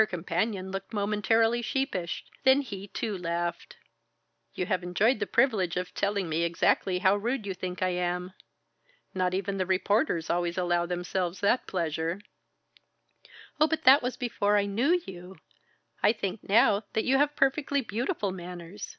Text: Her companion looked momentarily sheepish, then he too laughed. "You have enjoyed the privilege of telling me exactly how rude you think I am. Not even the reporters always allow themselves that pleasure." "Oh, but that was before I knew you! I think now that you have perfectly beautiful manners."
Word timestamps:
Her 0.00 0.06
companion 0.06 0.70
looked 0.70 0.94
momentarily 0.94 1.60
sheepish, 1.60 2.24
then 2.42 2.62
he 2.62 2.88
too 2.88 3.18
laughed. 3.18 3.76
"You 4.54 4.64
have 4.64 4.82
enjoyed 4.82 5.18
the 5.18 5.26
privilege 5.26 5.76
of 5.76 5.92
telling 5.92 6.26
me 6.26 6.42
exactly 6.42 7.00
how 7.00 7.16
rude 7.16 7.44
you 7.44 7.52
think 7.52 7.82
I 7.82 7.90
am. 7.90 8.32
Not 9.12 9.34
even 9.34 9.58
the 9.58 9.66
reporters 9.66 10.30
always 10.30 10.56
allow 10.56 10.86
themselves 10.86 11.40
that 11.40 11.66
pleasure." 11.66 12.22
"Oh, 13.60 13.66
but 13.68 13.84
that 13.84 14.02
was 14.02 14.16
before 14.16 14.56
I 14.56 14.64
knew 14.64 15.02
you! 15.06 15.36
I 16.02 16.14
think 16.14 16.42
now 16.48 16.84
that 16.94 17.04
you 17.04 17.18
have 17.18 17.36
perfectly 17.36 17.82
beautiful 17.82 18.30
manners." 18.32 18.96